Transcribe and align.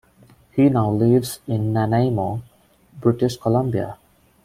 He 0.49 0.67
now 0.67 0.89
lives 0.89 1.41
in 1.45 1.73
Nanaimo, 1.73 2.41
British 2.99 3.37
Columbia. 3.37 3.99